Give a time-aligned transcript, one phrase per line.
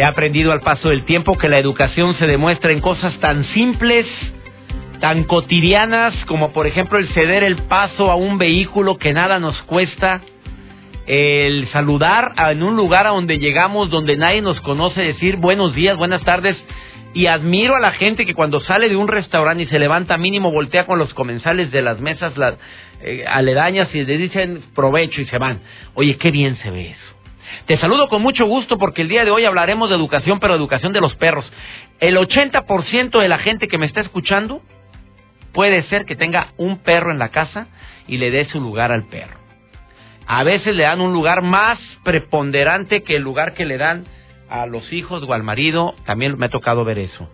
[0.00, 4.06] He aprendido al paso del tiempo que la educación se demuestra en cosas tan simples,
[4.98, 9.60] tan cotidianas como por ejemplo el ceder el paso a un vehículo que nada nos
[9.64, 10.22] cuesta,
[11.06, 15.98] el saludar en un lugar a donde llegamos donde nadie nos conoce, decir buenos días,
[15.98, 16.56] buenas tardes.
[17.12, 20.50] Y admiro a la gente que cuando sale de un restaurante y se levanta mínimo
[20.50, 22.54] voltea con los comensales de las mesas las,
[23.02, 25.60] eh, aledañas y le dicen provecho y se van.
[25.94, 27.16] Oye, qué bien se ve eso.
[27.66, 30.92] Te saludo con mucho gusto porque el día de hoy hablaremos de educación, pero educación
[30.92, 31.50] de los perros.
[31.98, 34.62] El 80% de la gente que me está escuchando
[35.52, 37.66] puede ser que tenga un perro en la casa
[38.06, 39.38] y le dé su lugar al perro.
[40.26, 44.04] A veces le dan un lugar más preponderante que el lugar que le dan
[44.48, 45.94] a los hijos o al marido.
[46.06, 47.28] También me ha tocado ver eso.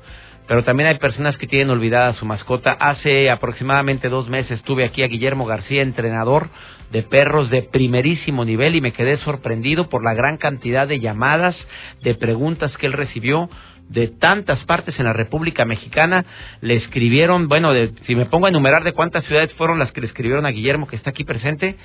[0.47, 2.73] Pero también hay personas que tienen olvidada su mascota.
[2.73, 6.49] Hace aproximadamente dos meses tuve aquí a Guillermo García, entrenador
[6.93, 11.57] de perros de primerísimo nivel, y me quedé sorprendido por la gran cantidad de llamadas,
[12.03, 13.51] de preguntas que él recibió
[13.89, 16.25] de tantas partes en la República Mexicana.
[16.61, 17.71] Le escribieron, bueno,
[18.07, 20.87] si me pongo a enumerar de cuántas ciudades fueron las que le escribieron a Guillermo,
[20.87, 21.77] que está aquí presente,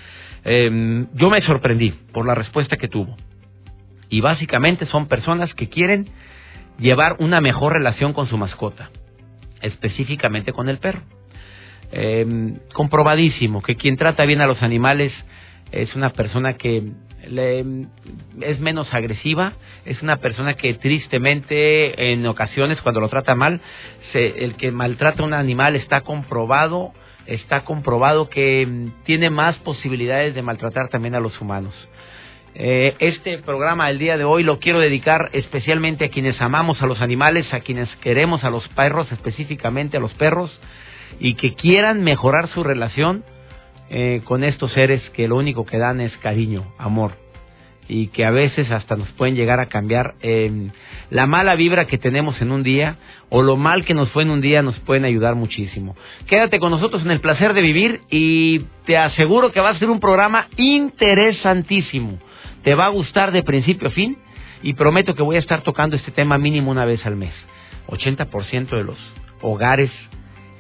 [0.44, 3.16] eh, yo me sorprendí por la respuesta que tuvo.
[4.10, 6.10] Y básicamente son personas que quieren
[6.82, 8.90] llevar una mejor relación con su mascota,
[9.62, 11.02] específicamente con el perro.
[11.94, 15.12] Eh, comprobadísimo que quien trata bien a los animales
[15.72, 16.84] es una persona que
[18.42, 19.54] es menos agresiva,
[19.86, 23.62] es una persona que tristemente en ocasiones cuando lo trata mal,
[24.14, 26.94] el que maltrata a un animal está comprobado
[27.26, 31.74] está comprobado que mm, tiene más posibilidades de maltratar también a los humanos.
[32.54, 36.86] Eh, este programa el día de hoy lo quiero dedicar especialmente a quienes amamos a
[36.86, 40.52] los animales, a quienes queremos a los perros, específicamente a los perros,
[41.20, 43.24] y que quieran mejorar su relación
[43.90, 47.14] eh, con estos seres que lo único que dan es cariño, amor
[47.88, 50.70] y que a veces hasta nos pueden llegar a cambiar eh,
[51.10, 52.96] la mala vibra que tenemos en un día
[53.30, 55.96] o lo mal que nos fue en un día nos pueden ayudar muchísimo.
[56.28, 59.90] Quédate con nosotros en el placer de vivir y te aseguro que va a ser
[59.90, 62.18] un programa interesantísimo.
[62.64, 64.18] Te va a gustar de principio a fin
[64.62, 67.34] y prometo que voy a estar tocando este tema mínimo una vez al mes.
[67.88, 68.98] 80% de los
[69.42, 69.92] hogares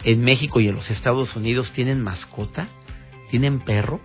[0.04, 2.68] en México y en los Estados Unidos tienen mascota,
[3.30, 4.00] tienen perro.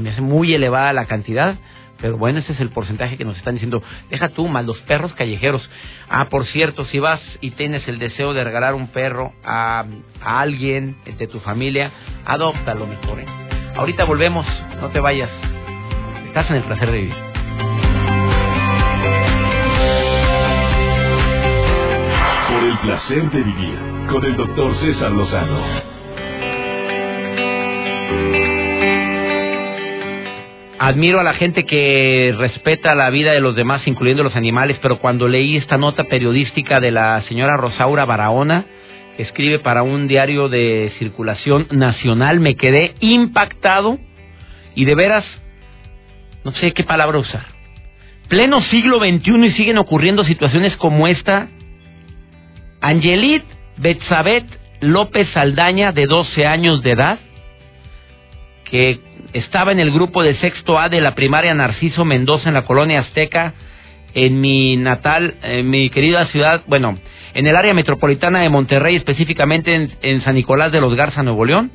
[0.00, 1.56] Me hace muy elevada la cantidad.
[2.00, 3.82] Pero bueno, ese es el porcentaje que nos están diciendo.
[4.08, 5.68] Deja tú, más los perros callejeros.
[6.08, 9.84] Ah, por cierto, si vas y tienes el deseo de regalar un perro a,
[10.22, 11.90] alguien de tu familia,
[12.24, 13.20] adóptalo mejor.
[13.20, 13.26] ¿eh?
[13.74, 14.46] Ahorita volvemos,
[14.80, 15.30] no te vayas.
[16.28, 17.14] Estás en el placer de vivir.
[22.48, 23.78] Por el placer de vivir
[24.10, 25.98] con el doctor César Lozano.
[30.78, 35.00] admiro a la gente que respeta la vida de los demás, incluyendo los animales, pero
[35.00, 38.64] cuando leí esta nota periodística de la señora Rosaura Barahona,
[39.16, 43.98] que escribe para un diario de circulación nacional, me quedé impactado
[44.74, 45.24] y de veras,
[46.48, 47.44] no sé qué palabra usar.
[48.28, 51.48] Pleno siglo XXI y siguen ocurriendo situaciones como esta.
[52.80, 53.44] Angelit
[53.76, 54.44] Betzabet
[54.80, 57.18] López Saldaña, de 12 años de edad,
[58.64, 59.00] que
[59.34, 63.00] estaba en el grupo de sexto A de la primaria Narciso Mendoza en la colonia
[63.00, 63.52] Azteca,
[64.14, 66.98] en mi natal, en mi querida ciudad, bueno,
[67.34, 71.70] en el área metropolitana de Monterrey, específicamente en, San Nicolás de los Garza, Nuevo León,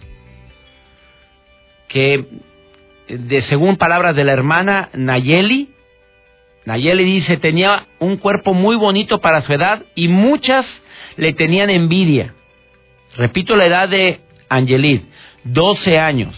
[1.90, 2.26] que
[3.08, 5.70] de según palabras de la hermana Nayeli,
[6.66, 10.66] Nayeli dice, tenía un cuerpo muy bonito para su edad y muchas
[11.18, 12.34] le tenían envidia.
[13.18, 15.04] Repito la edad de Angelit,
[15.44, 16.36] 12 años.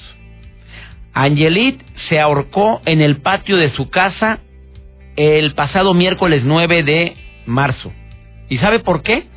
[1.14, 4.40] Angelit se ahorcó en el patio de su casa
[5.16, 7.16] el pasado miércoles 9 de
[7.46, 7.94] marzo.
[8.50, 9.28] ¿Y sabe por qué?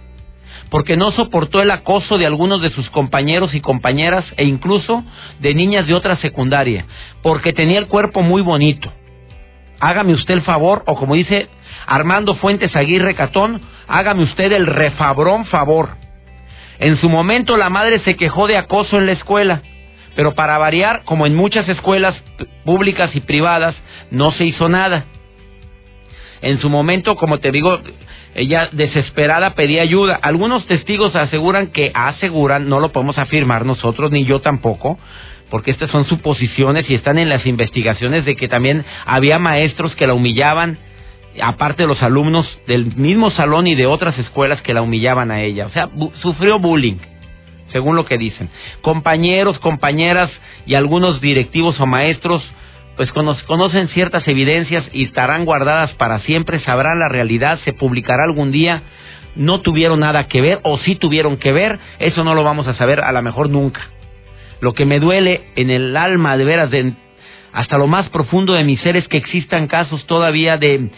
[0.70, 5.04] Porque no soportó el acoso de algunos de sus compañeros y compañeras e incluso
[5.40, 6.84] de niñas de otra secundaria,
[7.22, 8.92] porque tenía el cuerpo muy bonito.
[9.80, 11.48] Hágame usted el favor, o como dice
[11.86, 15.90] Armando Fuentes Aguirre Catón, hágame usted el refabrón favor.
[16.78, 19.62] En su momento la madre se quejó de acoso en la escuela
[20.14, 22.14] Pero para variar, como en muchas escuelas
[22.64, 23.76] públicas y privadas,
[24.10, 25.04] no se hizo nada.
[26.42, 27.80] En su momento, como te digo,
[28.34, 30.18] ella desesperada pedía ayuda.
[30.20, 34.98] Algunos testigos aseguran que aseguran, no lo podemos afirmar nosotros, ni yo tampoco,
[35.50, 40.06] porque estas son suposiciones y están en las investigaciones de que también había maestros que
[40.06, 40.78] la humillaban,
[41.42, 45.42] aparte de los alumnos del mismo salón y de otras escuelas que la humillaban a
[45.42, 45.66] ella.
[45.66, 45.88] O sea,
[46.20, 46.98] sufrió bullying,
[47.72, 48.50] según lo que dicen.
[48.82, 50.30] Compañeros, compañeras
[50.66, 52.44] y algunos directivos o maestros
[52.98, 58.50] pues conocen ciertas evidencias y estarán guardadas para siempre, sabrán la realidad, se publicará algún
[58.50, 58.82] día,
[59.36, 62.74] no tuvieron nada que ver o sí tuvieron que ver, eso no lo vamos a
[62.74, 63.80] saber a lo mejor nunca.
[64.60, 66.92] Lo que me duele en el alma de veras, de,
[67.52, 70.90] hasta lo más profundo de mi ser, es que existan casos todavía de,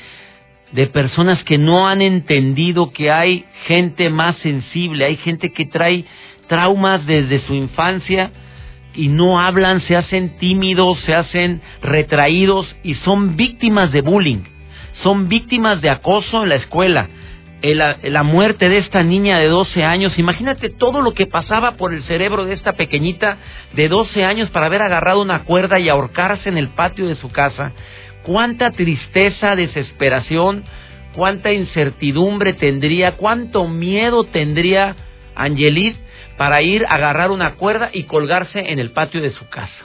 [0.73, 6.07] de personas que no han entendido que hay gente más sensible, hay gente que trae
[6.49, 8.31] traumas desde su infancia
[8.95, 14.43] y no hablan, se hacen tímidos, se hacen retraídos y son víctimas de bullying,
[15.03, 17.09] son víctimas de acoso en la escuela.
[17.63, 22.03] La, muerte de esta niña de 12 años, imagínate todo lo que pasaba por el
[22.05, 23.37] cerebro de esta pequeñita
[23.75, 27.31] de 12 años para haber agarrado una cuerda y ahorcarse en el patio de su
[27.31, 27.73] casa.
[28.23, 30.65] Cuánta tristeza, desesperación,
[31.15, 34.97] cuánta incertidumbre tendría, cuánto miedo tendría
[35.35, 35.97] Angelit
[36.41, 39.85] para ir a agarrar una cuerda y colgarse en el patio de su casa.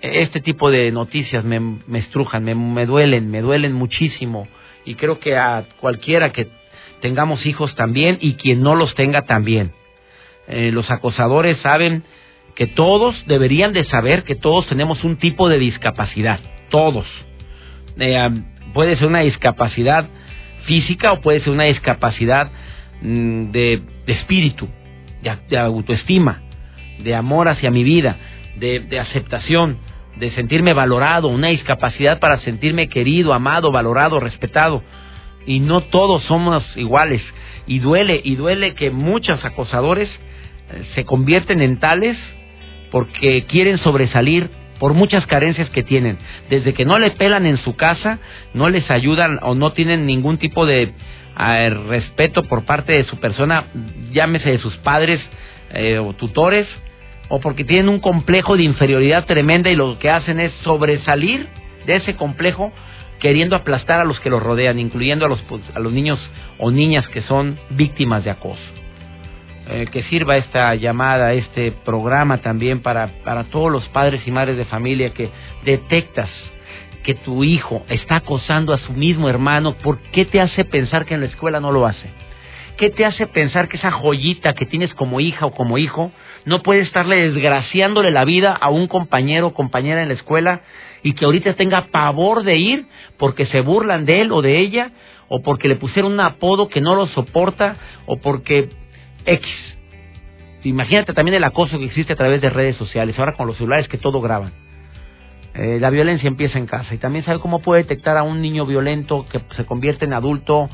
[0.00, 1.60] Este tipo de noticias me,
[2.00, 4.48] estrujan, me, duelen, me duelen muchísimo
[4.84, 6.48] y creo que a cualquiera que
[7.00, 9.70] tengamos hijos también y quien no los tenga también.
[10.48, 12.02] Eh, los acosadores saben
[12.56, 16.40] que todos deberían de saber que todos tenemos un tipo de discapacidad,
[16.70, 17.06] todos.
[18.00, 18.30] Eh,
[18.74, 20.08] puede ser una discapacidad
[20.64, 22.50] física o puede ser una discapacidad
[23.00, 24.68] mm, de espíritu
[25.22, 26.42] de, autoestima,
[26.98, 28.16] de amor hacia mi vida,
[28.56, 29.78] de, aceptación,
[30.16, 34.82] de sentirme valorado, una discapacidad para sentirme querido, amado, valorado, respetado.
[35.46, 37.22] Y no todos somos iguales.
[37.66, 42.16] Y duele, y duele que muchos acosadores eh, se convierten en tales
[42.90, 46.18] porque quieren sobresalir por muchas carencias que tienen.
[46.50, 48.18] Desde que no le pelan en su casa,
[48.54, 50.92] no les ayudan o no tienen ningún tipo de
[51.38, 53.66] el respeto por parte de su persona,
[54.12, 55.20] llámese de sus padres
[55.70, 56.66] eh, o tutores,
[57.28, 61.46] o porque tienen un complejo de inferioridad tremenda y lo que hacen es sobresalir
[61.86, 62.72] de ese complejo
[63.20, 66.18] queriendo aplastar a los que los rodean, incluyendo a los, pues, a los niños
[66.58, 68.60] o niñas que son víctimas de acoso.
[69.70, 74.56] Eh, que sirva esta llamada, este programa también para, para todos los padres y madres
[74.56, 75.28] de familia que
[75.64, 76.30] detectas
[77.02, 81.14] que tu hijo está acosando a su mismo hermano, ¿por qué te hace pensar que
[81.14, 82.10] en la escuela no lo hace?
[82.76, 86.12] ¿Qué te hace pensar que esa joyita que tienes como hija o como hijo
[86.44, 90.60] no puede estarle desgraciándole la vida a un compañero o compañera en la escuela
[91.02, 92.86] y que ahorita tenga pavor de ir
[93.16, 94.92] porque se burlan de él o de ella
[95.28, 98.70] o porque le pusieron un apodo que no lo soporta o porque
[99.26, 99.48] X.
[100.62, 103.88] Imagínate también el acoso que existe a través de redes sociales, ahora con los celulares
[103.88, 104.67] que todo graban.
[105.58, 108.64] Eh, la violencia empieza en casa y también sabe cómo puede detectar a un niño
[108.64, 110.70] violento que se convierte en adulto,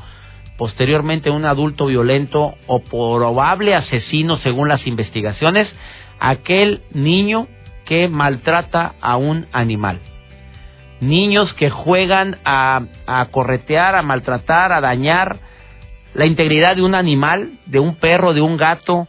[0.59, 5.67] posteriormente un adulto violento o probable asesino según las investigaciones,
[6.19, 7.47] aquel niño
[7.85, 10.01] que maltrata a un animal.
[11.01, 15.39] Niños que juegan a, a corretear, a maltratar, a dañar
[16.13, 19.07] la integridad de un animal, de un perro, de un gato,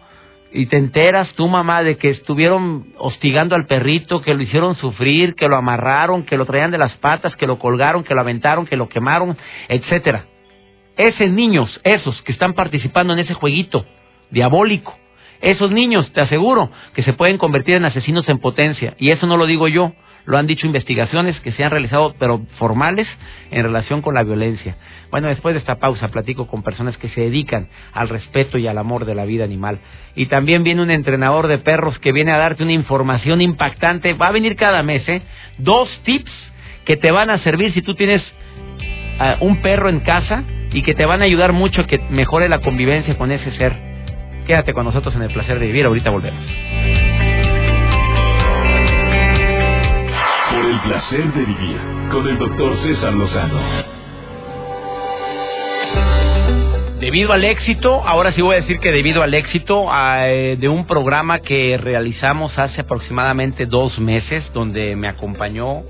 [0.56, 5.34] y te enteras tú, mamá, de que estuvieron hostigando al perrito, que lo hicieron sufrir,
[5.34, 8.66] que lo amarraron, que lo traían de las patas, que lo colgaron, que lo aventaron,
[8.66, 9.36] que lo quemaron,
[9.68, 10.24] etcétera.
[10.96, 13.84] Esos niños, esos que están participando en ese jueguito
[14.30, 14.96] diabólico,
[15.42, 18.94] esos niños, te aseguro, que se pueden convertir en asesinos en potencia.
[18.98, 19.92] Y eso no lo digo yo,
[20.26, 23.06] lo han dicho investigaciones que se han realizado, pero formales,
[23.50, 24.76] en relación con la violencia.
[25.10, 28.76] Bueno, después de esta pausa platico con personas que se dedican al respeto y al
[28.76, 29.78] amor de la vida animal.
[30.16, 34.14] Y también viene un entrenador de perros que viene a darte una información impactante.
[34.14, 35.22] Va a venir cada mes, ¿eh?
[35.58, 36.32] Dos tips
[36.84, 38.22] que te van a servir si tú tienes
[39.20, 40.42] eh, un perro en casa
[40.72, 43.74] y que te van a ayudar mucho a que mejore la convivencia con ese ser.
[44.46, 45.86] Quédate con nosotros en el placer de vivir.
[45.86, 46.44] Ahorita volvemos.
[50.80, 51.78] Placer de vivir
[52.10, 53.96] con el doctor César Lozano.
[57.00, 60.86] Debido al éxito, ahora sí voy a decir que debido al éxito eh, de un
[60.86, 65.82] programa que realizamos hace aproximadamente dos meses, donde me acompañó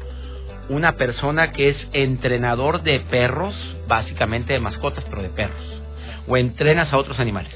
[0.68, 3.54] una persona que es entrenador de perros,
[3.86, 5.82] básicamente de mascotas, pero de perros.
[6.26, 7.52] ¿O entrenas a otros animales?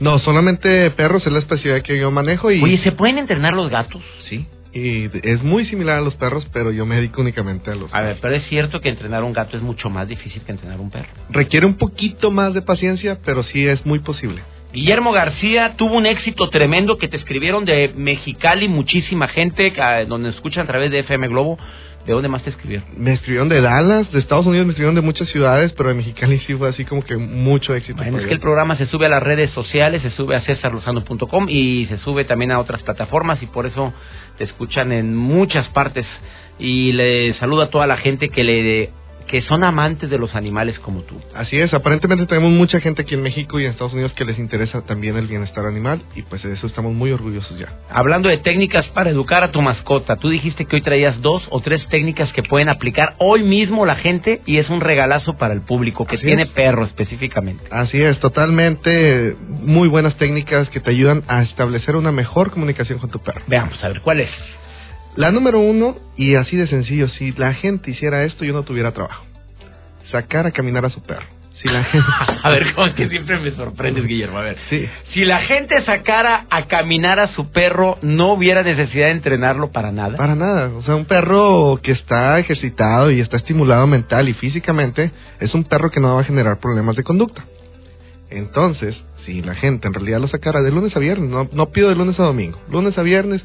[0.00, 2.62] No, solamente perros es la especialidad que yo manejo y...
[2.62, 4.02] Oye, ¿se pueden entrenar los gatos?
[4.28, 4.46] Sí.
[4.76, 8.02] Y es muy similar a los perros, pero yo me dedico únicamente a los A
[8.02, 10.90] ver, pero es cierto que entrenar un gato es mucho más difícil que entrenar un
[10.90, 11.08] perro.
[11.30, 14.42] Requiere un poquito más de paciencia, pero sí es muy posible.
[14.74, 19.72] Guillermo García tuvo un éxito tremendo que te escribieron de Mexicali, muchísima gente,
[20.06, 21.58] donde escuchan a través de FM Globo.
[22.06, 22.86] ¿De dónde más te escribieron?
[22.96, 26.38] Me escribieron de Dallas, de Estados Unidos, me escribieron de muchas ciudades, pero de Mexicali
[26.46, 27.96] sí fue así como que mucho éxito.
[27.96, 31.48] Bueno, es que el programa se sube a las redes sociales, se sube a cesarlozano.com
[31.48, 33.92] y se sube también a otras plataformas y por eso
[34.38, 36.06] te escuchan en muchas partes.
[36.60, 38.90] Y le saludo a toda la gente que le
[39.26, 41.20] que son amantes de los animales como tú.
[41.34, 44.38] Así es, aparentemente tenemos mucha gente aquí en México y en Estados Unidos que les
[44.38, 47.68] interesa también el bienestar animal y pues de eso estamos muy orgullosos ya.
[47.90, 51.60] Hablando de técnicas para educar a tu mascota, tú dijiste que hoy traías dos o
[51.60, 55.62] tres técnicas que pueden aplicar hoy mismo la gente y es un regalazo para el
[55.62, 56.48] público que Así tiene es.
[56.50, 57.64] perro específicamente.
[57.70, 63.10] Así es, totalmente muy buenas técnicas que te ayudan a establecer una mejor comunicación con
[63.10, 63.42] tu perro.
[63.46, 64.30] Veamos, a ver, ¿cuál es?
[65.16, 68.92] La número uno, y así de sencillo, si la gente hiciera esto, yo no tuviera
[68.92, 69.24] trabajo.
[70.10, 71.24] Sacar a caminar a su perro.
[71.62, 72.06] Si la gente...
[72.42, 74.36] a ver, como que siempre me sorprendes, Guillermo.
[74.38, 74.86] A ver, Sí.
[75.14, 79.90] si la gente sacara a caminar a su perro, no hubiera necesidad de entrenarlo para
[79.90, 80.18] nada.
[80.18, 80.68] Para nada.
[80.76, 85.64] O sea, un perro que está ejercitado y está estimulado mental y físicamente es un
[85.64, 87.42] perro que no va a generar problemas de conducta.
[88.28, 88.94] Entonces,
[89.24, 91.94] si la gente en realidad lo sacara de lunes a viernes, no, no pido de
[91.94, 93.42] lunes a domingo, lunes a viernes,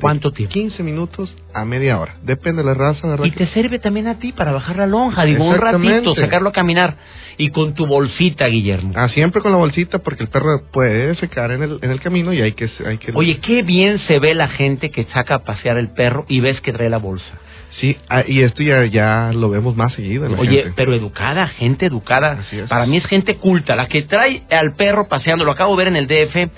[0.00, 0.52] ¿Cuánto tiempo?
[0.52, 2.16] 15 minutos a media hora.
[2.22, 3.24] Depende de la raza, ¿verdad?
[3.24, 6.52] Y te sirve también a ti para bajar la lonja, digo, un ratito, sacarlo a
[6.52, 6.96] caminar.
[7.38, 8.92] Y con tu bolsita, Guillermo.
[8.94, 12.32] Ah, siempre con la bolsita porque el perro puede secar en el, en el camino
[12.32, 12.70] y hay que...
[12.86, 16.26] Hay que Oye, qué bien se ve la gente que saca a pasear el perro
[16.28, 17.38] y ves que trae la bolsa.
[17.80, 20.72] Sí, ah, y esto ya, ya lo vemos más seguido en la Oye, gente.
[20.76, 22.44] pero educada, gente educada.
[22.68, 25.44] Para mí es gente culta, la que trae al perro paseando.
[25.44, 26.52] Lo acabo de ver en el DF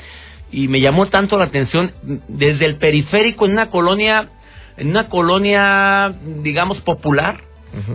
[0.55, 1.93] y me llamó tanto la atención
[2.29, 4.29] desde el periférico en una colonia,
[4.77, 7.41] en una colonia, digamos, popular.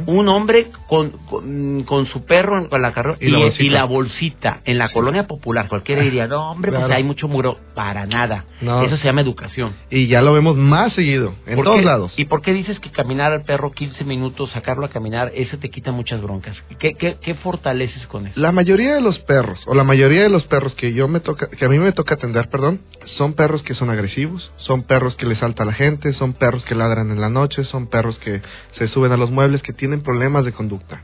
[0.05, 3.63] Un hombre con, con, con su perro con la carro Y la bolsita.
[3.63, 5.67] y la bolsita en la colonia popular.
[5.69, 7.57] Cualquiera diría, no, hombre, pues hay mucho muro.
[7.75, 8.43] Para nada.
[8.61, 8.81] No.
[8.83, 9.73] Eso se llama educación.
[9.89, 12.13] Y ya lo vemos más seguido, en ¿Por todos qué- lados.
[12.17, 15.69] ¿Y por qué dices que caminar al perro 15 minutos, sacarlo a caminar, eso te
[15.69, 16.57] quita muchas broncas?
[16.77, 18.37] ¿Qué, qué, qué fortaleces con eso?
[18.39, 21.49] La mayoría de los perros, o la mayoría de los perros que yo me toca,
[21.49, 22.81] que a mí me toca atender, perdón,
[23.17, 26.63] son perros que son agresivos, son perros que le salta a la gente, son perros
[26.65, 28.41] que ladran en la noche, son perros que
[28.77, 31.01] se suben a los muebles, que tienen problemas de conducta.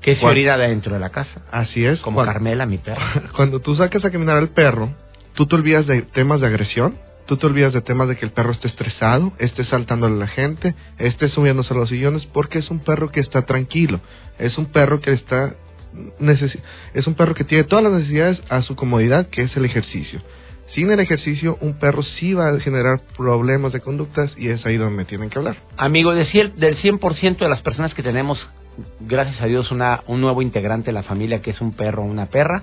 [0.00, 1.42] Que se orina dentro de la casa.
[1.50, 1.98] Así es.
[2.00, 3.02] Como cuando, Carmela, mi perro.
[3.36, 4.94] cuando tú sacas a caminar al perro,
[5.34, 8.32] tú te olvidas de temas de agresión, tú te olvidas de temas de que el
[8.32, 12.70] perro esté estresado, esté saltándole a la gente, esté subiéndose a los sillones, porque es
[12.70, 14.00] un perro que está tranquilo,
[14.38, 15.54] es un perro que está
[16.92, 20.20] es un perro que tiene todas las necesidades a su comodidad, que es el ejercicio.
[20.74, 24.76] Sin el ejercicio, un perro sí va a generar problemas de conductas y es ahí
[24.76, 25.56] donde me tienen que hablar.
[25.76, 28.38] Amigo, del 100% de las personas que tenemos,
[29.00, 32.06] gracias a Dios, una, un nuevo integrante de la familia que es un perro o
[32.06, 32.62] una perra,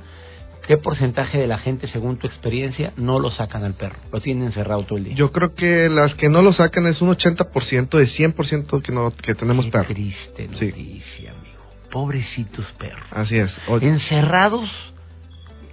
[0.68, 3.96] ¿qué porcentaje de la gente, según tu experiencia, no lo sacan al perro?
[4.12, 5.16] Lo tienen encerrado todo el día.
[5.16, 9.12] Yo creo que las que no lo sacan es un 80% de 100% que, no,
[9.12, 9.88] que tenemos Qué perros.
[9.88, 10.66] triste Sí.
[10.68, 11.54] noticia, amigo.
[11.92, 13.06] Pobrecitos perros.
[13.12, 13.52] Así es.
[13.82, 14.70] Encerrados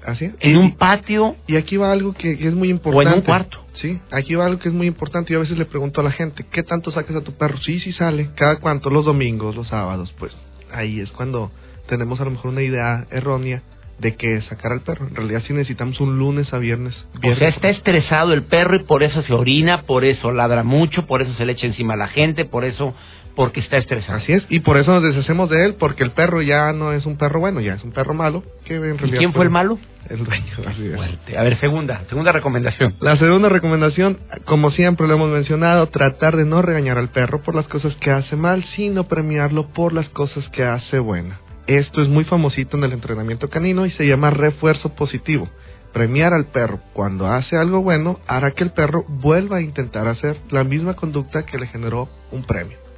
[0.06, 0.34] así es.
[0.40, 3.10] en un patio Y aquí va algo que, que es muy o importante.
[3.12, 3.58] en un cuarto.
[3.74, 5.32] Sí, aquí va algo que es muy importante.
[5.32, 7.58] Yo a veces le pregunto a la gente, ¿qué tanto sacas a tu perro?
[7.58, 8.30] Sí, sí sale.
[8.34, 8.90] ¿Cada cuánto?
[8.90, 10.12] Los domingos, los sábados.
[10.18, 10.36] Pues
[10.72, 11.50] ahí es cuando
[11.88, 13.62] tenemos a lo mejor una idea errónea
[13.98, 15.06] de que sacar al perro.
[15.08, 16.94] En realidad sí necesitamos un lunes a viernes.
[17.16, 20.62] O viernes sea, está estresado el perro y por eso se orina, por eso ladra
[20.62, 22.94] mucho, por eso se le echa encima a la gente, por eso,
[23.40, 24.18] porque está estresado.
[24.18, 27.06] Así es, y por eso nos deshacemos de él, porque el perro ya no es
[27.06, 28.42] un perro bueno, ya es un perro malo.
[28.66, 29.78] Que en ¿Y realidad quién fue el malo?
[30.10, 30.94] El dueño, así es.
[30.94, 31.38] Fuerte.
[31.38, 32.96] A ver, segunda, segunda recomendación.
[33.00, 37.54] La segunda recomendación, como siempre lo hemos mencionado, tratar de no regañar al perro por
[37.54, 41.40] las cosas que hace mal, sino premiarlo por las cosas que hace buena.
[41.66, 45.48] Esto es muy famosito en el entrenamiento canino y se llama refuerzo positivo.
[45.94, 50.36] Premiar al perro cuando hace algo bueno hará que el perro vuelva a intentar hacer
[50.50, 52.89] la misma conducta que le generó un premio.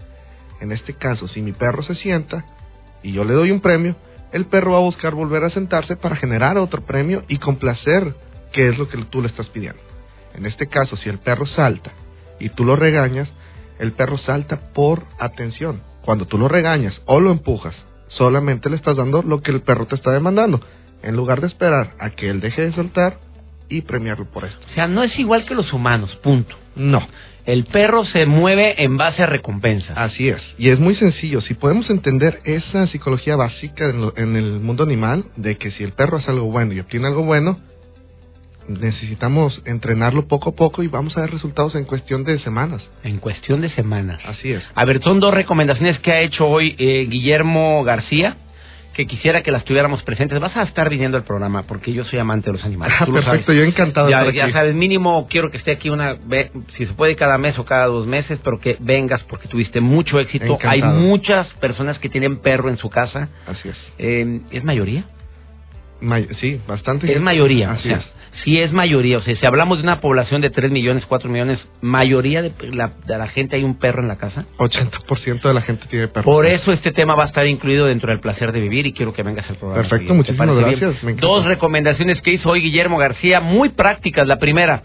[0.62, 2.44] En este caso, si mi perro se sienta
[3.02, 3.96] y yo le doy un premio,
[4.30, 8.14] el perro va a buscar volver a sentarse para generar otro premio y complacer
[8.52, 9.80] que es lo que tú le estás pidiendo.
[10.34, 11.90] En este caso, si el perro salta
[12.38, 13.28] y tú lo regañas,
[13.80, 15.82] el perro salta por atención.
[16.04, 17.74] Cuando tú lo regañas o lo empujas,
[18.06, 20.60] solamente le estás dando lo que el perro te está demandando,
[21.02, 23.18] en lugar de esperar a que él deje de saltar
[23.68, 24.56] y premiarlo por eso.
[24.70, 26.54] O sea, no es igual que los humanos, punto.
[26.76, 27.04] No,
[27.44, 29.96] El perro se mueve en base a recompensas.
[29.98, 30.40] así es.
[30.58, 31.40] Y es muy sencillo.
[31.40, 35.82] Si podemos entender esa psicología básica en, lo- en el mundo animal, de que si
[35.82, 37.58] el perro hace algo bueno y obtiene algo bueno,
[38.68, 42.80] necesitamos entrenarlo poco a poco y vamos a ver resultados en cuestión de semanas.
[43.02, 44.20] En cuestión de semanas.
[44.24, 44.62] Así es.
[44.74, 48.36] A ver, son dos recomendaciones que ha hecho hoy eh, Guillermo García
[48.94, 50.38] que quisiera que las tuviéramos presentes.
[50.40, 52.96] Vas a estar viniendo al programa porque yo soy amante de los animales.
[53.00, 54.08] Ah, perfecto, yo encantado.
[54.10, 57.58] Ya, ya sabes, mínimo quiero que esté aquí una vez, si se puede cada mes
[57.58, 60.58] o cada dos meses, pero que vengas porque tuviste mucho éxito.
[60.64, 63.28] Hay muchas personas que tienen perro en su casa.
[63.46, 63.76] Así es.
[63.98, 65.04] Eh, ¿Es mayoría?
[66.40, 67.12] sí, bastante.
[67.12, 67.72] Es mayoría.
[67.72, 71.04] Así es si es mayoría, o sea, si hablamos de una población de 3 millones,
[71.06, 74.46] 4 millones, mayoría de la, de la gente hay un perro en la casa.
[74.58, 76.24] 80% de la gente tiene perro.
[76.24, 79.12] Por eso este tema va a estar incluido dentro del placer de vivir y quiero
[79.12, 79.88] que vengas al programa.
[79.88, 80.96] Perfecto, muchísimas gracias.
[81.18, 84.26] Dos recomendaciones que hizo hoy Guillermo García, muy prácticas.
[84.26, 84.82] La primera,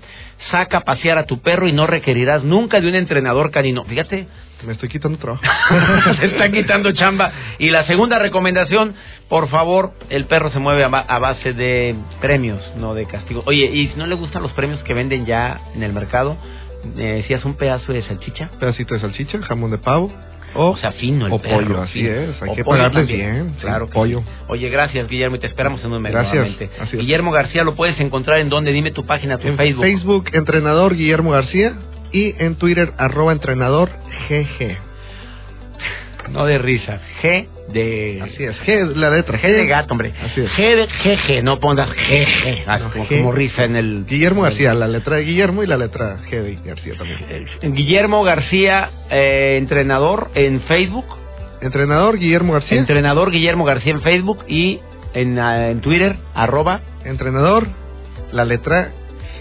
[0.51, 3.83] saca a pasear a tu perro y no requerirás nunca de un entrenador canino.
[3.85, 4.27] Fíjate,
[4.65, 5.43] me estoy quitando trabajo.
[6.19, 7.31] se está quitando chamba.
[7.59, 8.95] Y la segunda recomendación,
[9.29, 13.43] por favor, el perro se mueve a, base de premios, no de castigo.
[13.45, 16.37] Oye, y si no le gustan los premios que venden ya en el mercado,
[16.95, 18.49] me decías un pedazo de salchicha.
[18.59, 20.11] Pedacito de salchicha, jamón de pavo.
[20.55, 22.41] O, sea, fino el o pollo, así es.
[22.41, 23.57] Hay que pagarles bien.
[23.59, 24.23] Claro, pollo.
[24.47, 26.47] Oye, gracias, Guillermo, y te esperamos en un mes gracias,
[26.93, 28.71] Guillermo García, ¿lo puedes encontrar en dónde?
[28.71, 29.85] Dime tu página, tu en Facebook.
[29.85, 31.73] Facebook, entrenador Guillermo García
[32.11, 33.89] y en Twitter arroba entrenador
[34.29, 34.77] GG.
[36.31, 38.21] No de risa, G de...
[38.21, 39.39] Así es, G la letra.
[39.39, 40.13] G de gato, hombre.
[40.21, 40.51] Así es.
[40.51, 44.05] G de GG, no pongas GG, ah, como, risa en el...
[44.05, 47.73] Guillermo García, la letra de Guillermo y la letra G de García también.
[47.73, 51.05] Guillermo García, eh, entrenador en Facebook.
[51.61, 52.77] Entrenador Guillermo García.
[52.77, 54.81] Entrenador Guillermo García en Facebook y
[55.13, 56.81] en, ah, en Twitter, arroba.
[57.05, 57.67] Entrenador,
[58.33, 58.91] la letra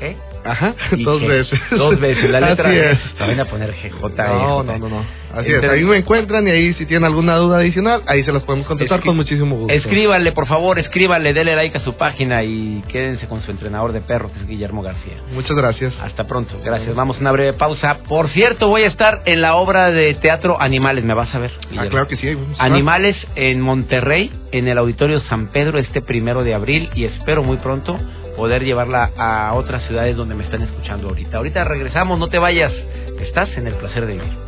[0.01, 1.61] G Ajá, dos veces.
[1.71, 3.15] Dos veces, la letra Así es.
[3.17, 4.17] También a poner GJ.
[4.17, 5.05] No, no, no, no.
[5.35, 8.43] Así es, ahí me encuentran y ahí si tienen alguna duda adicional, ahí se las
[8.43, 9.73] podemos contestar con muchísimo gusto.
[9.73, 14.01] Escríbanle, por favor, escríbanle, denle like a su página y quédense con su entrenador de
[14.01, 15.15] perros, que es Guillermo García.
[15.35, 15.93] Muchas gracias.
[16.01, 16.95] Hasta pronto, gracias.
[16.95, 17.99] Vamos a una breve pausa.
[18.09, 21.53] Por cierto, voy a estar en la obra de teatro Animales, ¿me vas a ver?
[21.77, 22.37] Ah, claro que sí.
[22.59, 27.59] Animales en Monterrey, en el Auditorio San Pedro, este primero de abril y espero muy
[27.59, 27.99] pronto
[28.37, 31.39] poder llevarla a otras ciudades donde me están escuchando ahorita.
[31.39, 32.73] Ahorita regresamos, no te vayas,
[33.21, 34.39] estás en el placer de vivir.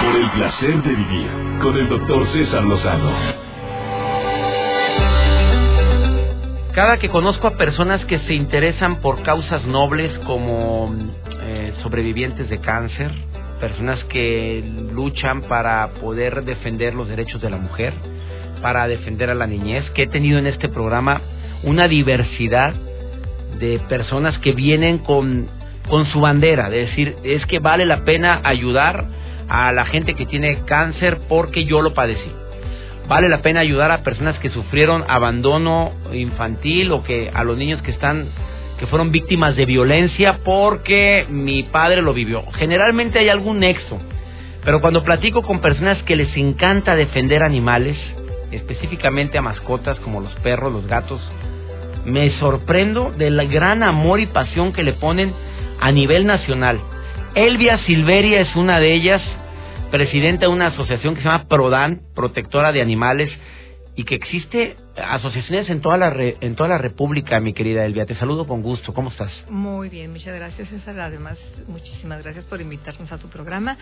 [0.00, 1.28] Por el placer de vivir
[1.60, 3.10] con el doctor César Lozano.
[6.72, 10.94] Cada que conozco a personas que se interesan por causas nobles como
[11.42, 13.10] eh, sobrevivientes de cáncer,
[13.60, 17.92] personas que luchan para poder defender los derechos de la mujer,
[18.60, 21.20] para defender a la niñez, que he tenido en este programa
[21.62, 22.74] una diversidad
[23.58, 25.48] de personas que vienen con,
[25.88, 29.06] con su bandera, de decir, es que vale la pena ayudar
[29.48, 32.30] a la gente que tiene cáncer porque yo lo padecí.
[33.08, 37.82] Vale la pena ayudar a personas que sufrieron abandono infantil o que a los niños
[37.82, 38.28] que están
[38.78, 42.44] que fueron víctimas de violencia porque mi padre lo vivió.
[42.52, 44.00] Generalmente hay algún nexo,
[44.64, 47.98] pero cuando platico con personas que les encanta defender animales,
[48.50, 51.20] específicamente a mascotas como los perros, los gatos,
[52.04, 55.32] me sorprendo del gran amor y pasión que le ponen
[55.80, 56.80] a nivel nacional.
[57.34, 59.22] Elvia Silveria es una de ellas,
[59.90, 63.30] presidenta de una asociación que se llama Prodan, protectora de animales,
[63.96, 68.06] y que existe asociaciones en toda la en toda la República, mi querida Elvia.
[68.06, 68.92] Te saludo con gusto.
[68.92, 69.32] ¿Cómo estás?
[69.48, 70.98] Muy bien, muchas gracias, César.
[71.00, 73.76] Además, muchísimas gracias por invitarnos a tu programa.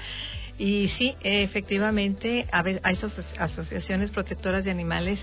[0.59, 2.98] Y sí, efectivamente, hay
[3.38, 5.18] asociaciones protectoras de animales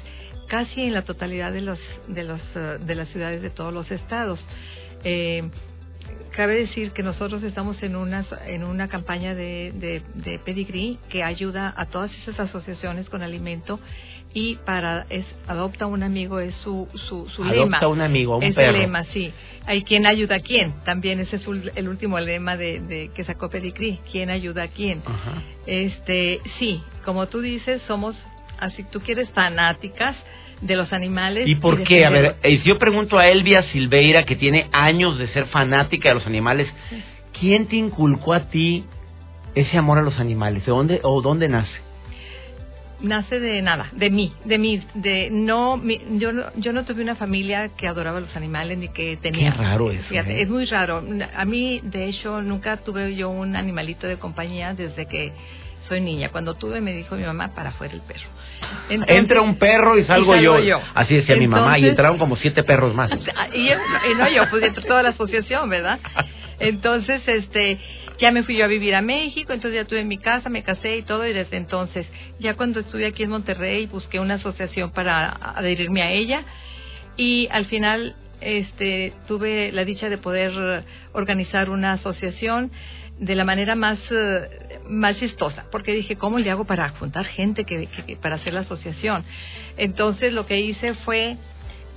[0.48, 3.90] casi en la totalidad de los de los eh, de las ciudades de todos los
[3.92, 4.40] estados.
[5.04, 5.50] Eh,
[6.36, 11.74] cabe decir que nosotros estamos en una, en una campaña de, de, de que ayuda
[11.76, 13.80] a todas esas asociaciones con alimento
[14.36, 18.44] y para es adopta un amigo es su su, su lema adopta un amigo un
[18.44, 19.32] es el lema sí
[19.66, 21.44] hay quien ayuda a quién también ese es
[21.76, 25.02] el último lema de, de que sacó Pedicri quién ayuda a quién
[25.66, 28.16] este sí como tú dices somos
[28.60, 30.18] así tú quieres fanáticas
[30.62, 31.48] de los animales.
[31.48, 32.06] ¿Y por qué?
[32.06, 36.10] A ver, eh, si yo pregunto a Elvia Silveira, que tiene años de ser fanática
[36.10, 36.68] de los animales,
[37.40, 38.86] ¿quién te inculcó a ti
[39.54, 40.66] ese amor a los animales?
[40.66, 41.85] ¿De dónde o dónde nace?
[43.02, 45.82] Nace de nada, de mí, de mí, de no,
[46.18, 49.52] yo no, yo no tuve una familia que adoraba los animales ni que tenía.
[49.52, 50.14] Qué raro eso.
[50.14, 50.42] ¿eh?
[50.42, 51.04] Es muy raro.
[51.36, 55.34] A mí, de hecho, nunca tuve yo un animalito de compañía desde que
[55.88, 56.30] soy niña.
[56.30, 58.28] Cuando tuve me dijo mi mamá para afuera el perro.
[58.90, 60.80] Entra un perro y salgo, yo.
[60.94, 63.12] Así decía mi mamá y entraron como siete perros más.
[63.54, 63.70] Y,
[64.14, 66.00] no yo, pues dentro de toda la asociación, ¿verdad?
[66.60, 67.80] Entonces, este,
[68.20, 70.98] ya me fui yo a vivir a México, entonces ya tuve mi casa, me casé
[70.98, 72.08] y todo, y desde entonces,
[72.40, 76.44] ya cuando estuve aquí en Monterrey, busqué una asociación para adherirme a ella,
[77.18, 82.72] y al final este, tuve la dicha de poder organizar una asociación
[83.20, 87.64] de la manera más, eh, más chistosa, porque dije, ¿cómo le hago para juntar gente
[87.64, 87.88] que,
[88.22, 89.24] para hacer la asociación?
[89.78, 91.38] Entonces lo que hice fue,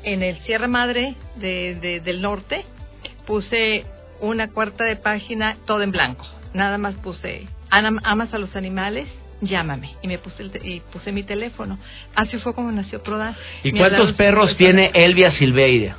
[0.05, 2.65] en el Sierra Madre de, del Norte,
[3.27, 3.85] puse
[4.21, 6.27] una cuarta de página todo en blanco.
[6.55, 9.09] Nada más puse, ¿amas a los animales?
[9.41, 9.95] Llámame.
[10.03, 11.79] Y me puse, y puse mi teléfono.
[12.15, 13.37] Así fue como nació Prodan.
[13.63, 15.97] ¿Y cuántos perros tiene Elvia Silveira?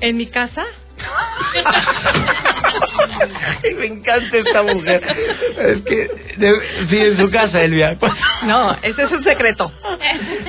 [0.00, 0.64] En mi casa,
[3.78, 5.02] Me encanta esta mujer.
[5.58, 6.08] Es que,
[6.88, 7.98] sí, en su casa, Elvia.
[8.44, 9.72] No, ese es un secreto.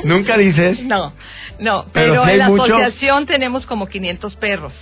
[0.04, 0.84] ¿Nunca dices?
[0.84, 1.14] No,
[1.60, 4.74] no, pero, en la asociación tenemos como 500 perros.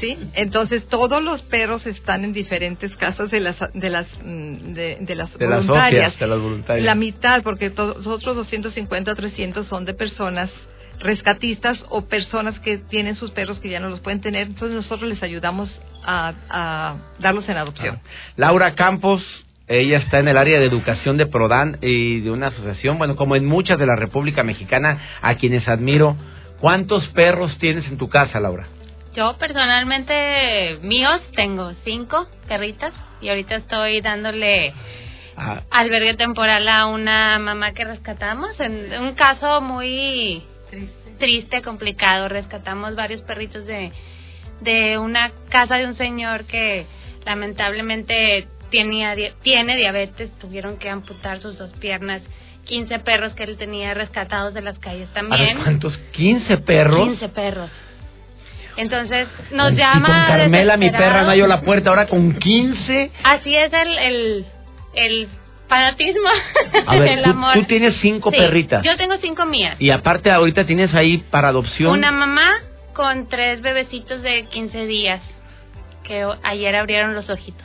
[0.00, 0.16] ¿Sí?
[0.34, 5.36] Entonces todos los perros están en diferentes casas de las de las mm, de, las
[5.36, 6.18] voluntarias.
[6.18, 6.86] de las voluntarias.
[6.86, 10.50] La mitad, porque todos otros 250 o 300 son de personas
[11.00, 15.08] rescatistas o personas que tienen sus perros que ya no los pueden tener, entonces nosotros
[15.08, 15.70] les ayudamos
[16.04, 17.96] a, darlos en adopción.
[17.98, 18.08] Ah.
[18.36, 19.22] Laura Campos,
[19.66, 23.36] ella está en el área de educación de Prodan y de una asociación, bueno, como
[23.36, 26.16] en muchas de la República Mexicana, a quienes admiro.
[26.60, 28.66] ¿Cuántos perros tienes en tu casa, Laura?
[29.14, 34.72] Yo personalmente, míos, tengo cinco perritas y ahorita estoy dándole
[35.70, 40.42] albergue temporal a una mamá que rescatamos en un caso muy
[41.18, 41.62] triste.
[41.62, 42.28] complicado.
[42.28, 43.92] Rescatamos varios perritos de,
[44.60, 46.86] de una casa de un señor que
[47.24, 52.22] lamentablemente tenía, tiene diabetes, tuvieron que amputar sus dos piernas.
[52.64, 55.58] 15 perros que él tenía rescatados de las calles también.
[55.58, 55.98] ¿Cuántos?
[56.12, 57.08] ¿15 perros?
[57.08, 57.70] 15 perros.
[58.76, 60.08] Entonces nos llama.
[60.08, 63.10] Y con Carmela, mi perra, no halló la puerta, ahora con 15.
[63.24, 64.46] Así es el, el,
[64.94, 65.28] el
[65.68, 66.28] fanatismo
[66.86, 67.22] A ver,
[67.54, 68.82] tú, tienes cinco perritas.
[68.82, 69.76] Yo tengo cinco mías.
[69.78, 71.92] Y aparte ahorita tienes ahí para adopción.
[71.92, 72.50] Una mamá
[72.92, 75.22] con tres bebecitos de 15 días
[76.04, 77.64] que ayer abrieron los ojitos.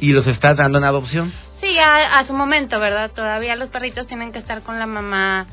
[0.00, 1.32] ¿Y los estás dando en adopción?
[1.60, 3.10] Sí, a, a su momento, ¿verdad?
[3.10, 5.46] Todavía los perritos tienen que estar con la mamá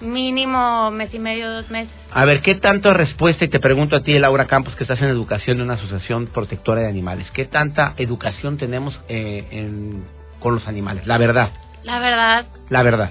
[0.00, 1.92] mínimo mes y medio, dos meses.
[2.12, 3.44] A ver, ¿qué tanto respuesta?
[3.44, 6.82] Y te pregunto a ti, Laura Campos, que estás en educación de una asociación protectora
[6.82, 7.30] de animales.
[7.32, 10.04] ¿Qué tanta educación tenemos eh, en
[10.40, 11.06] con los animales?
[11.06, 11.50] La verdad.
[11.82, 12.46] La verdad.
[12.68, 13.10] La verdad.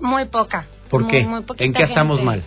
[0.00, 0.66] Muy poca.
[0.90, 1.26] ¿Por qué?
[1.58, 2.42] ¿En qué estamos mal?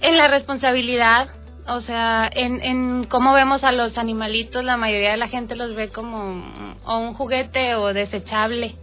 [0.00, 1.28] En la responsabilidad,
[1.68, 5.74] o sea, en, en cómo vemos a los animalitos, la mayoría de la gente los
[5.74, 8.76] ve como o un juguete o desechable.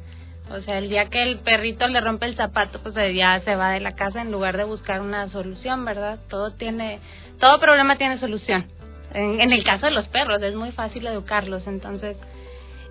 [0.51, 3.71] O sea, el día que el perrito le rompe el zapato, pues ya se va
[3.71, 6.19] de la casa en lugar de buscar una solución, ¿verdad?
[6.29, 6.99] Todo tiene,
[7.39, 8.67] todo problema tiene solución.
[9.13, 12.17] En, el caso de los perros es muy fácil educarlos, entonces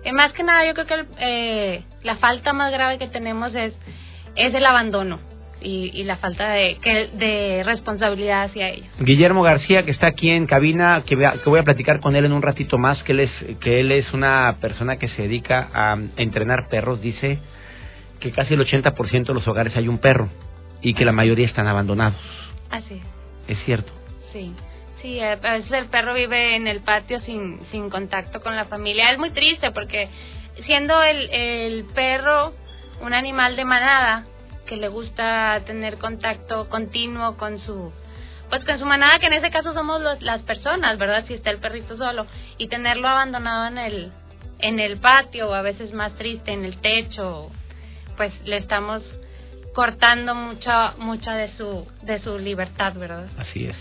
[0.05, 3.73] eh, más que nada, yo creo que eh, la falta más grave que tenemos es,
[4.35, 5.19] es el abandono.
[5.63, 8.87] Y, la falta de, que, de responsabilidad hacia ellos.
[8.99, 12.33] Guillermo García, que está aquí en cabina, que, que, voy a platicar con él en
[12.33, 15.97] un ratito más, que él es, que él es una persona que se dedica a,
[16.17, 17.39] entrenar perros, dice
[18.19, 20.29] que casi el 80% de los hogares hay un perro
[20.81, 22.19] y que la mayoría están abandonados.
[22.69, 23.57] Así es.
[23.57, 23.91] ¿Es cierto?
[24.31, 24.53] Sí.
[25.01, 29.11] Sí, a veces el perro vive en el patio sin, sin contacto con la familia.
[29.11, 30.07] Es muy triste porque
[30.65, 32.53] siendo el, el perro
[33.01, 34.25] un animal de manada
[34.73, 37.93] que le gusta tener contacto continuo con su
[38.49, 41.25] pues con su manada que en ese caso somos las personas, ¿verdad?
[41.27, 42.25] Si está el perrito solo
[42.57, 44.11] y tenerlo abandonado en el
[44.59, 47.51] en el patio o a veces más triste en el techo,
[48.17, 49.03] pues le estamos
[49.75, 53.27] cortando mucha mucha de su de su libertad, ¿verdad?
[53.37, 53.77] Así es.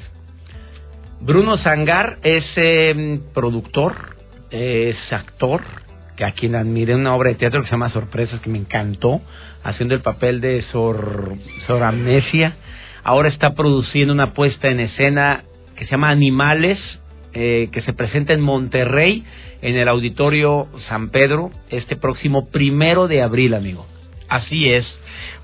[1.20, 4.16] Bruno Zangar es em, productor,
[4.50, 5.62] es actor,
[6.16, 9.20] que a quien admiré una obra de teatro que se llama Sorpresas, que me encantó,
[9.62, 12.56] haciendo el papel de Sor, Sor Amnesia.
[13.04, 15.44] Ahora está produciendo una puesta en escena
[15.76, 16.78] que se llama Animales,
[17.32, 19.24] eh, que se presenta en Monterrey,
[19.62, 23.86] en el Auditorio San Pedro, este próximo primero de abril, amigo.
[24.28, 24.86] Así es.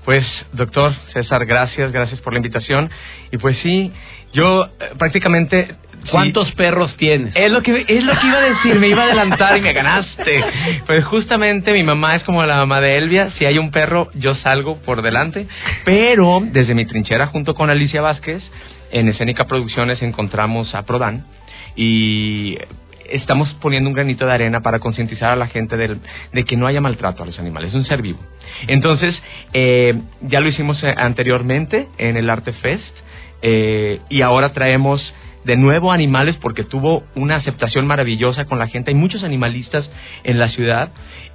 [0.05, 2.89] Pues, doctor César, gracias, gracias por la invitación.
[3.31, 3.91] Y pues sí,
[4.33, 5.75] yo eh, prácticamente
[6.11, 7.35] ¿Cuántos perros tienes?
[7.35, 9.73] Es lo que es lo que iba a decir, me iba a adelantar y me
[9.73, 10.43] ganaste.
[10.85, 14.35] Pues justamente mi mamá es como la mamá de Elvia, si hay un perro yo
[14.35, 15.47] salgo por delante,
[15.85, 18.43] pero desde mi trinchera junto con Alicia Vázquez
[18.91, 21.25] en Escénica Producciones encontramos a Prodan
[21.75, 22.57] y
[23.11, 26.81] estamos poniendo un granito de arena para concientizar a la gente de que no haya
[26.81, 28.19] maltrato a los animales, es un ser vivo.
[28.67, 29.19] Entonces,
[29.53, 32.97] eh, ya lo hicimos eh, anteriormente en el Arte Fest
[33.41, 35.01] eh, y ahora traemos
[35.49, 38.91] de nuevo animales porque tuvo una aceptación maravillosa con la gente.
[38.91, 39.89] Hay muchos animalistas
[40.23, 40.91] en la ciudad.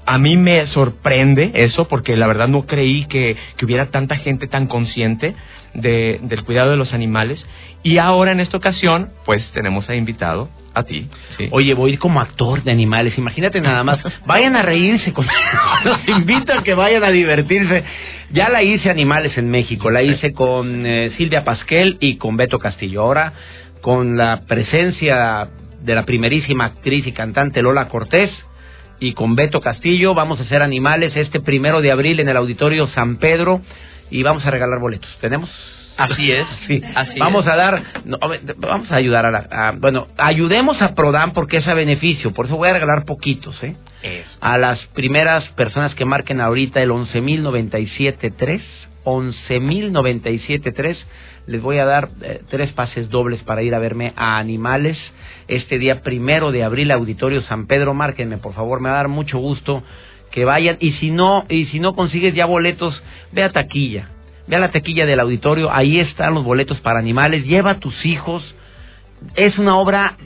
[0.06, 4.46] A mí me sorprende eso porque la verdad no creí que, que hubiera tanta gente
[4.46, 5.34] tan consciente
[5.74, 7.44] de, del cuidado de los animales.
[7.82, 11.08] Y ahora en esta ocasión, pues tenemos a invitado a ti.
[11.36, 11.48] sí.
[11.50, 13.18] Oye, voy a ir como actor de animales.
[13.18, 13.98] Imagínate nada más.
[14.26, 15.12] Vayan a reírse.
[15.12, 15.26] Con...
[15.84, 17.82] Los invito a que vayan a divertirse.
[18.30, 19.90] Ya la hice Animales en México.
[19.90, 23.02] La hice con eh, Silvia Pasquel y con Beto Castillo.
[23.02, 23.32] Ahora,
[23.84, 25.46] con la presencia
[25.82, 28.30] de la primerísima actriz y cantante Lola Cortés
[28.98, 32.86] y con Beto Castillo, vamos a hacer Animales este primero de abril en el Auditorio
[32.88, 33.60] San Pedro
[34.10, 35.10] y vamos a regalar boletos.
[35.20, 35.50] ¿Tenemos?
[35.98, 36.46] Así es.
[36.66, 37.52] Sí, así vamos es.
[37.52, 38.16] a dar, no,
[38.56, 42.46] vamos a ayudar a la, a- bueno, ayudemos a Prodan porque es a beneficio, por
[42.46, 43.76] eso voy a regalar poquitos, ¿eh?
[44.02, 44.30] Eso.
[44.40, 48.62] A las primeras personas que marquen ahorita el 11.097.3,
[49.04, 50.96] 11.097.3,
[51.46, 54.98] les voy a dar eh, tres pases dobles para ir a verme a Animales.
[55.46, 59.08] Este día primero de abril, Auditorio San Pedro, márquenme por favor, me va a dar
[59.08, 59.82] mucho gusto
[60.30, 60.76] que vayan.
[60.80, 63.00] Y si no, y si no consigues ya boletos,
[63.32, 64.08] ve a taquilla,
[64.46, 68.04] ve a la taquilla del auditorio, ahí están los boletos para animales, lleva a tus
[68.04, 68.42] hijos,
[69.36, 70.16] es una obra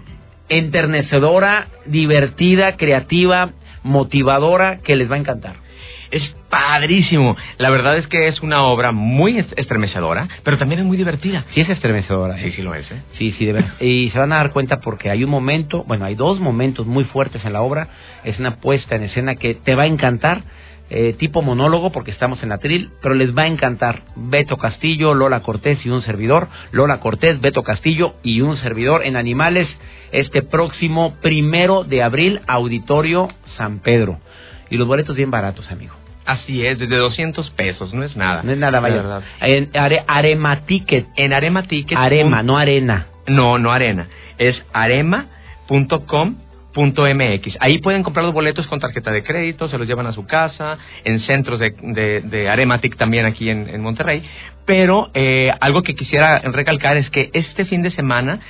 [0.49, 3.51] enternecedora, divertida, creativa,
[3.83, 5.68] motivadora, que les va a encantar.
[6.11, 7.37] Es padrísimo.
[7.59, 11.45] La verdad es que es una obra muy est- estremecedora, pero también es muy divertida.
[11.55, 12.39] Sí es estremecedora.
[12.39, 13.03] Sí, sí lo es, ¿eh?
[13.19, 13.75] Sí, sí, de verdad.
[13.81, 17.05] Y se van a dar cuenta porque hay un momento, bueno, hay dos momentos muy
[17.05, 17.89] fuertes en la obra.
[18.25, 20.43] Es una puesta en escena que te va a encantar,
[20.91, 24.05] eh, tipo monólogo, porque estamos en la tril, pero les va a encantar.
[24.17, 26.49] Beto Castillo, Lola Cortés y un servidor.
[26.73, 29.69] Lola Cortés, Beto Castillo y un servidor en Animales
[30.11, 34.21] este próximo primero de abril, Auditorio San Pedro.
[34.71, 35.95] Y los boletos bien baratos, amigo.
[36.29, 38.43] Así es, desde 200 pesos, no es nada.
[38.43, 38.97] No es nada, vaya.
[38.97, 39.23] verdad.
[39.41, 41.07] En are, Arema Ticket.
[41.17, 41.99] En Arema Tickets.
[41.99, 43.07] Arema, no arena.
[43.27, 44.09] No, no arena.
[44.37, 47.57] Es arema.com.mx.
[47.61, 50.77] Ahí pueden comprar los boletos con tarjeta de crédito, se los llevan a su casa,
[51.03, 54.23] en centros de, de, de Arematic también aquí en, en Monterrey.
[54.67, 58.41] Pero eh, algo que quisiera recalcar es que este fin de semana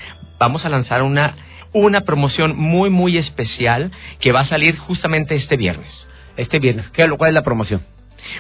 [0.41, 1.37] vamos a lanzar una,
[1.73, 5.91] una promoción muy, muy especial que va a salir justamente este viernes.
[6.37, 6.89] Este viernes.
[6.91, 7.83] ¿Qué, ¿Cuál es la promoción?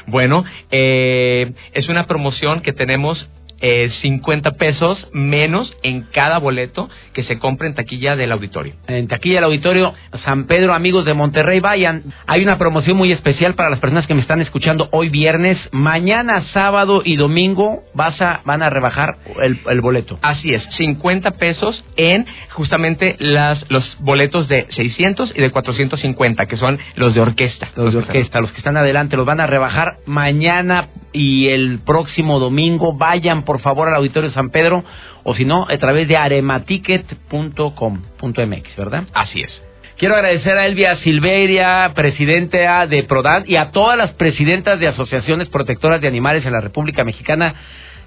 [0.07, 3.29] Bueno, eh, es una promoción que tenemos
[3.61, 8.75] eh, 50 pesos menos en cada boleto que se compre en taquilla del auditorio.
[8.87, 9.94] En taquilla del auditorio
[10.25, 12.05] San Pedro, amigos de Monterrey, vayan.
[12.27, 15.59] Hay una promoción muy especial para las personas que me están escuchando hoy viernes.
[15.73, 20.18] Mañana, sábado y domingo vas a, van a rebajar el, el boleto.
[20.23, 26.57] Así es, 50 pesos en justamente las, los boletos de 600 y de 450, que
[26.57, 27.68] son los de orquesta.
[27.77, 32.38] Los de orquesta, los que están adelante, los van a rebajar mañana y el próximo
[32.38, 32.94] domingo.
[32.94, 34.85] Vayan, por favor, al Auditorio San Pedro
[35.25, 39.05] o si no, a través de arematicket.com.mx, ¿verdad?
[39.15, 39.63] Así es.
[39.97, 45.49] Quiero agradecer a Elvia Silveria, presidenta de PRODAN, y a todas las presidentas de asociaciones
[45.49, 47.55] protectoras de animales en la República Mexicana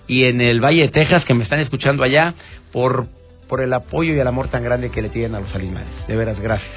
[0.05, 2.35] y en el Valle de Texas que me están escuchando allá
[2.71, 3.07] por,
[3.49, 5.89] por el apoyo y el amor tan grande que le tienen a los animales.
[6.07, 6.69] De veras, gracias.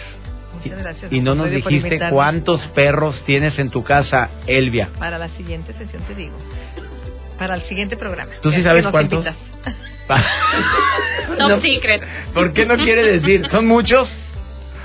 [0.54, 1.12] Muchas gracias.
[1.12, 4.88] Y no nos dijiste cuántos perros tienes en tu casa, Elvia.
[4.98, 6.38] Para la siguiente sesión te digo.
[7.38, 8.32] Para el siguiente programa.
[8.42, 9.24] ¿Tú sí sabes cuántos?
[9.24, 9.34] Top
[11.38, 12.02] No, secret.
[12.32, 13.48] ¿Por qué no quiere decir?
[13.50, 14.08] ¿Son muchos?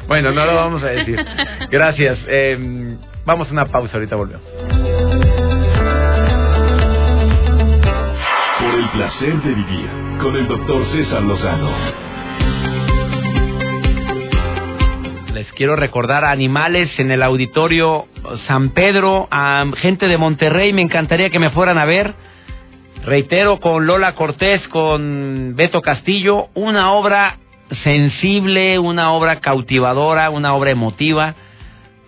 [0.08, 1.24] Bueno, no lo vamos a decir.
[1.70, 2.18] Gracias.
[2.28, 4.42] Eh, vamos a una pausa, ahorita volvemos.
[8.60, 9.90] Por el placer de vivir
[10.22, 11.72] con el doctor César Lozano.
[15.34, 18.08] Les quiero recordar a animales en el auditorio
[18.48, 22.14] San Pedro, a gente de Monterrey, me encantaría que me fueran a ver.
[23.06, 27.38] Reitero, con Lola Cortés, con Beto Castillo, una obra
[27.84, 31.36] sensible, una obra cautivadora, una obra emotiva.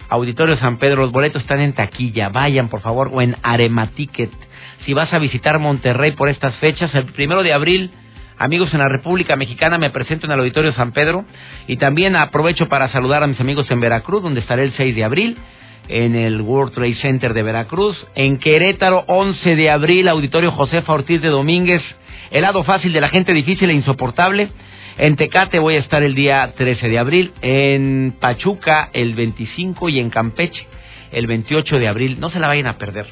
[0.09, 4.31] Auditorio San Pedro, los boletos están en taquilla, vayan por favor, o en Arematicket.
[4.85, 7.91] Si vas a visitar Monterrey por estas fechas, el primero de abril,
[8.37, 11.23] amigos en la República Mexicana, me presento en el Auditorio San Pedro
[11.67, 15.03] y también aprovecho para saludar a mis amigos en Veracruz, donde estaré el 6 de
[15.05, 15.37] abril,
[15.91, 21.21] en el World Trade Center de Veracruz, en Querétaro, 11 de abril, Auditorio Josefa Ortiz
[21.21, 21.81] de Domínguez,
[22.31, 24.49] el lado fácil de la gente difícil e insoportable.
[24.97, 29.99] En Tecate voy a estar el día 13 de abril, en Pachuca el 25 y
[29.99, 30.65] en Campeche
[31.11, 32.19] el 28 de abril.
[32.19, 33.07] No se la vayan a perder.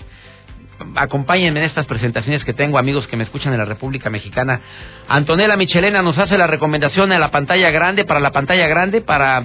[0.96, 4.62] Acompáñenme en estas presentaciones que tengo, amigos que me escuchan en la República Mexicana.
[5.08, 9.44] Antonella Michelena nos hace la recomendación en la pantalla grande, para la pantalla grande, para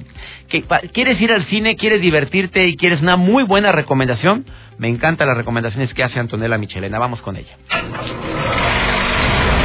[0.48, 4.44] que pa- quieres ir al cine, quieres divertirte y quieres una muy buena recomendación.
[4.78, 6.98] Me encantan las recomendaciones que hace Antonella Michelena.
[6.98, 7.56] Vamos con ella.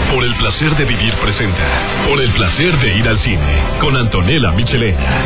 [0.09, 1.67] Por Por el placer de vivir presenta.
[2.07, 3.57] Por el placer de ir al cine.
[3.79, 5.21] Con Antonella Michelena.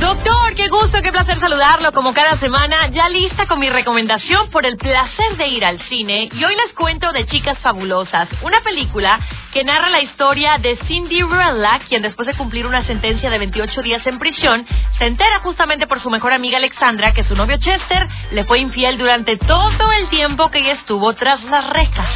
[0.00, 4.64] Doctor, qué gusto, qué placer saludarlo como cada semana, ya lista con mi recomendación por
[4.64, 6.28] el placer de ir al cine.
[6.32, 9.18] Y hoy les cuento de Chicas Fabulosas, una película
[9.52, 13.82] que narra la historia de Cindy Cinderella, quien después de cumplir una sentencia de 28
[13.82, 14.64] días en prisión,
[14.98, 18.98] se entera justamente por su mejor amiga Alexandra que su novio Chester le fue infiel
[18.98, 22.08] durante todo el tiempo que ella estuvo tras las rejas.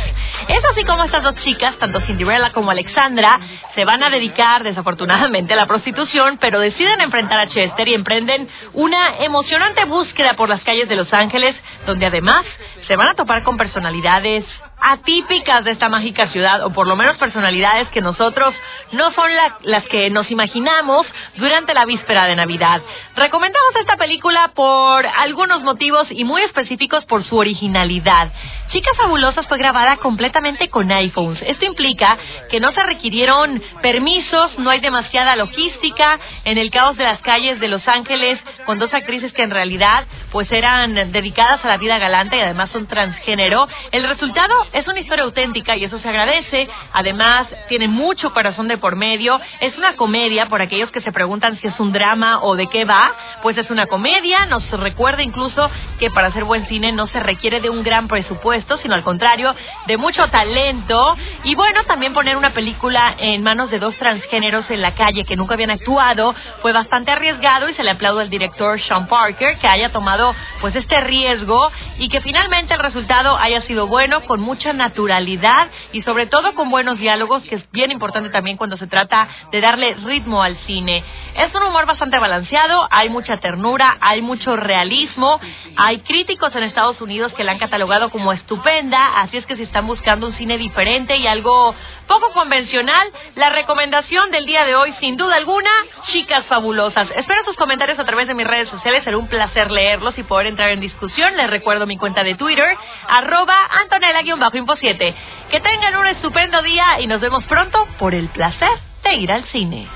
[0.49, 3.41] Es así como estas dos chicas, tanto Cinderella como Alexandra,
[3.75, 8.49] se van a dedicar desafortunadamente a la prostitución, pero deciden enfrentar a Chester y emprenden
[8.73, 12.45] una emocionante búsqueda por las calles de Los Ángeles, donde además
[12.87, 14.45] se van a topar con personalidades
[14.81, 18.55] atípicas de esta mágica ciudad, o por lo menos personalidades que nosotros
[18.93, 19.31] no son
[19.63, 22.83] las que nos imaginamos durante la víspera de Navidad.
[23.17, 28.31] Recomendamos esta película por algunos motivos y muy específicos por su originalidad.
[28.69, 31.43] Chicas Fabulosas fue grabada completamente con iPhones.
[31.47, 32.19] Esto implica
[32.51, 37.61] que no se requirieron permisos, no hay demasiada logística en el caos de las calles
[37.61, 40.05] de Los Ángeles con dos actrices que en realidad
[40.37, 43.67] pues eran dedicadas a la vida galante y además son transgénero.
[43.91, 46.69] El resultado es una historia auténtica y eso se agradece.
[46.93, 49.41] Además, tiene mucho corazón de por medio.
[49.61, 52.85] Es una comedia, por aquellos que se preguntan si es un drama o de qué
[52.85, 54.45] va, pues es una comedia.
[54.45, 58.77] Nos recuerda incluso que para hacer buen cine no se requiere de un gran presupuesto,
[58.83, 59.55] sino al contrario,
[59.87, 61.17] de mucho talento.
[61.45, 65.35] Y bueno, también poner una película en manos de dos transgéneros en la calle que
[65.35, 69.67] nunca habían actuado fue bastante arriesgado y se le aplaudo al director Sean Parker que
[69.67, 70.26] haya tomado
[70.61, 76.03] pues este riesgo y que finalmente el resultado haya sido bueno con mucha naturalidad y
[76.03, 79.95] sobre todo con buenos diálogos, que es bien importante también cuando se trata de darle
[80.05, 81.05] ritmo al cine.
[81.37, 85.39] Es un humor bastante balanceado, hay mucha ternura, hay mucho realismo,
[85.77, 89.65] hay críticos en Estados Unidos que la han catalogado como estupenda, así es que si
[89.65, 91.75] están buscando un cine diferente y algo
[92.07, 95.71] poco convencional, la recomendación del día de hoy, sin duda alguna,
[96.13, 97.09] chicas fabulosas.
[97.17, 100.47] Espero sus comentarios a través de mis redes sociales, será un placer leerlos y poder
[100.47, 101.37] entrar en discusión.
[101.37, 102.77] Les recuerdo mi cuenta de Twitter,
[103.09, 105.15] arroba Antonella bajo Info 7.
[105.51, 108.71] Que tengan un estupendo día y nos vemos pronto por el placer
[109.05, 109.87] de ir al cine.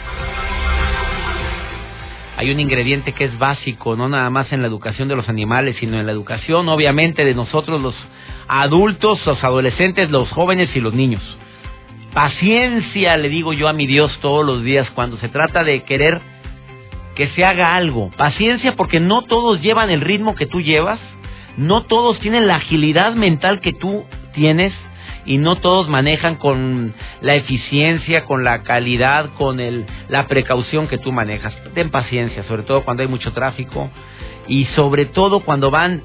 [2.37, 5.77] Hay un ingrediente que es básico, no nada más en la educación de los animales,
[5.79, 7.95] sino en la educación, obviamente, de nosotros los
[8.49, 11.23] adultos, los adolescentes, los jóvenes y los niños.
[12.15, 16.21] Paciencia, le digo yo a mi Dios todos los días cuando se trata de querer
[17.21, 18.11] que se haga algo.
[18.17, 20.99] Paciencia porque no todos llevan el ritmo que tú llevas,
[21.59, 24.73] no todos tienen la agilidad mental que tú tienes
[25.27, 30.97] y no todos manejan con la eficiencia, con la calidad, con el, la precaución que
[30.97, 31.55] tú manejas.
[31.75, 33.91] Ten paciencia, sobre todo cuando hay mucho tráfico
[34.49, 36.03] y sobre todo cuando van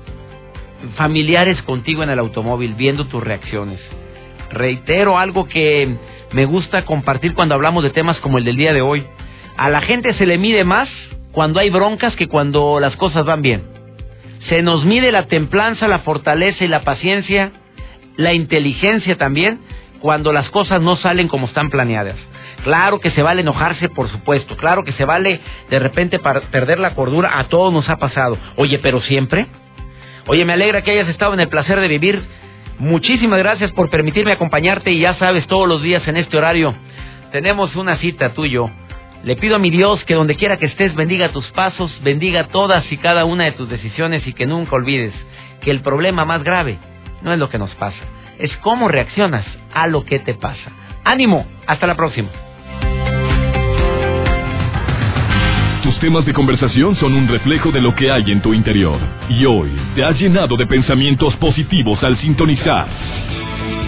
[0.98, 3.80] familiares contigo en el automóvil viendo tus reacciones.
[4.50, 5.96] Reitero algo que
[6.34, 9.06] me gusta compartir cuando hablamos de temas como el del día de hoy.
[9.58, 10.90] A la gente se le mide más
[11.32, 13.64] cuando hay broncas que cuando las cosas van bien.
[14.50, 17.52] Se nos mide la templanza, la fortaleza y la paciencia
[18.18, 19.60] la inteligencia también
[20.00, 22.16] cuando las cosas no salen como están planeadas.
[22.64, 24.56] Claro que se vale enojarse, por supuesto.
[24.58, 25.40] Claro que se vale
[25.70, 27.38] de repente perder la cordura.
[27.40, 28.38] A todos nos ha pasado.
[28.56, 29.48] Oye, pero siempre.
[30.28, 32.24] Oye, me alegra que hayas estado en el placer de vivir.
[32.80, 36.74] Muchísimas gracias por permitirme acompañarte y ya sabes, todos los días en este horario
[37.32, 38.70] tenemos una cita tuyo.
[39.24, 42.92] Le pido a mi Dios que donde quiera que estés bendiga tus pasos, bendiga todas
[42.92, 45.14] y cada una de tus decisiones y que nunca olvides
[45.62, 46.78] que el problema más grave
[47.22, 48.04] no es lo que nos pasa,
[48.38, 50.72] es cómo reaccionas a lo que te pasa.
[51.04, 52.30] Ánimo, hasta la próxima.
[55.86, 59.00] Tus temas de conversación son un reflejo de lo que hay en tu interior.
[59.30, 62.88] Y hoy te has llenado de pensamientos positivos al sintonizar.